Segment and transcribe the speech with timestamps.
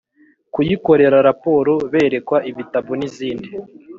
[0.53, 3.49] kuyikorera raporo Berekwa ibitabo n izindi